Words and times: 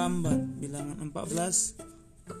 terlambat. 0.00 0.40
Bilangan 0.56 0.96
14 1.12 1.76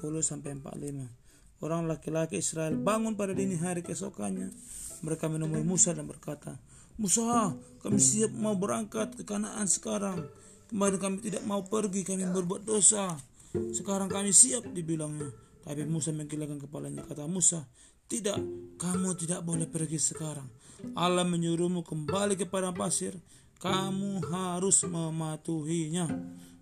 sampai 0.24 0.56
45. 0.56 1.60
Orang 1.60 1.84
laki-laki 1.84 2.40
Israel 2.40 2.72
bangun 2.72 3.20
pada 3.20 3.36
dini 3.36 3.60
hari 3.60 3.84
keesokannya. 3.84 4.48
Mereka 5.04 5.28
menemui 5.28 5.60
Musa 5.60 5.92
dan 5.92 6.08
berkata, 6.08 6.56
Musa, 6.96 7.52
kami 7.84 8.00
siap 8.00 8.32
mau 8.32 8.56
berangkat 8.56 9.12
ke 9.12 9.28
Kanaan 9.28 9.68
sekarang. 9.68 10.24
Kemarin 10.72 10.96
kami 10.96 11.16
tidak 11.20 11.44
mau 11.44 11.60
pergi, 11.68 12.00
kami 12.00 12.32
berbuat 12.32 12.64
dosa. 12.64 13.12
Sekarang 13.76 14.08
kami 14.08 14.32
siap, 14.32 14.64
dibilangnya. 14.72 15.28
Tapi 15.60 15.84
Musa 15.84 16.16
menggilakan 16.16 16.64
kepalanya. 16.64 17.04
Kata 17.04 17.28
Musa, 17.28 17.68
tidak, 18.08 18.40
kamu 18.80 19.20
tidak 19.20 19.44
boleh 19.44 19.68
pergi 19.68 20.00
sekarang. 20.00 20.48
Allah 20.96 21.28
menyuruhmu 21.28 21.84
kembali 21.84 22.40
ke 22.40 22.48
padang 22.48 22.72
pasir 22.72 23.20
kamu 23.60 24.24
harus 24.32 24.80
mematuhinya. 24.88 26.08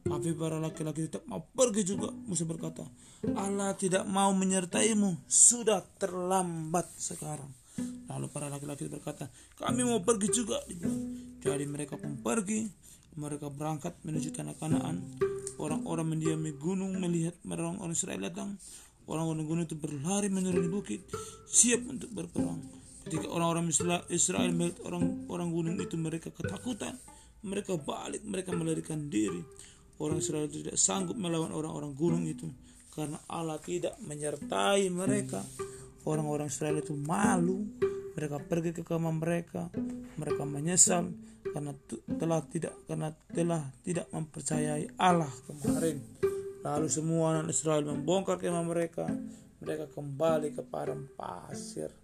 Tapi 0.05 0.34
para 0.34 0.62
laki-laki 0.62 1.11
tetap 1.11 1.25
mau 1.27 1.43
pergi 1.43 1.83
juga. 1.83 2.11
Musa 2.12 2.45
berkata, 2.47 2.87
Allah 3.34 3.75
tidak 3.75 4.07
mau 4.07 4.30
menyertaimu. 4.37 5.27
Sudah 5.27 5.83
terlambat 5.98 6.87
sekarang. 6.98 7.51
Lalu 8.09 8.27
para 8.33 8.48
laki-laki 8.51 8.88
berkata, 8.91 9.30
kami 9.59 9.84
mau 9.84 10.01
pergi 10.02 10.29
juga. 10.33 10.59
Jadi 11.43 11.65
mereka 11.69 11.95
pun 11.98 12.19
pergi. 12.19 12.66
Mereka 13.19 13.51
berangkat 13.51 13.98
menuju 14.07 14.30
tanah 14.30 14.55
kanaan. 14.57 15.02
Orang-orang 15.59 16.15
mendiami 16.15 16.55
gunung 16.55 16.95
melihat 17.02 17.35
orang-orang 17.43 17.95
Israel 17.95 18.23
datang. 18.30 18.55
Orang-orang 19.10 19.45
gunung 19.45 19.65
itu 19.66 19.74
berlari 19.74 20.30
menuruni 20.30 20.71
bukit. 20.71 21.02
Siap 21.51 21.83
untuk 21.88 22.10
berperang. 22.15 22.62
Ketika 23.02 23.27
orang-orang 23.27 23.73
Israel 24.12 24.51
melihat 24.55 24.79
orang-orang 24.87 25.49
gunung 25.51 25.77
itu 25.83 25.99
mereka 25.99 26.30
ketakutan. 26.30 26.95
Mereka 27.43 27.79
balik, 27.83 28.23
mereka 28.27 28.51
melarikan 28.55 29.10
diri. 29.10 29.43
Orang 29.99 30.23
Israel 30.23 30.46
tidak 30.46 30.79
sanggup 30.79 31.18
melawan 31.18 31.51
orang-orang 31.51 31.93
gunung 31.99 32.23
itu 32.27 32.46
karena 32.99 33.18
Allah 33.30 33.63
tidak 33.63 33.95
menyertai 34.02 34.91
mereka. 34.91 35.43
Orang-orang 36.02 36.51
Israel 36.51 36.82
itu 36.82 36.95
malu. 36.99 37.63
Mereka 38.19 38.43
pergi 38.51 38.74
ke 38.74 38.82
kamar 38.82 39.15
mereka. 39.15 39.71
Mereka 40.19 40.43
menyesal 40.43 41.15
karena 41.46 41.71
telah 42.19 42.43
tidak 42.51 42.74
karena 42.91 43.15
telah 43.30 43.63
tidak 43.87 44.10
mempercayai 44.10 44.99
Allah 44.99 45.30
kemarin. 45.46 46.02
Lalu 46.66 46.88
semua 46.91 47.38
anak 47.38 47.54
Israel 47.54 47.87
membongkar 47.87 48.43
kemah 48.43 48.66
mereka. 48.66 49.07
Mereka 49.63 49.95
kembali 49.95 50.59
ke 50.59 50.63
padang 50.66 51.07
pasir. 51.15 51.95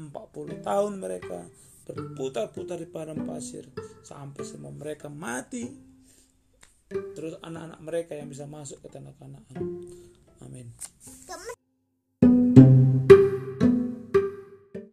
40 0.00 0.64
tahun 0.64 0.92
mereka 0.96 1.44
berputar-putar 1.88 2.78
di 2.80 2.88
padang 2.88 3.24
pasir 3.24 3.68
sampai 4.04 4.44
semua 4.44 4.70
mereka 4.70 5.08
mati 5.08 5.87
terus 6.88 7.36
anak-anak 7.44 7.80
mereka 7.84 8.12
yang 8.16 8.32
bisa 8.32 8.48
masuk 8.48 8.80
ke 8.80 8.88
tanah 8.88 9.12
Kanaan 9.20 9.44
amin 10.40 10.72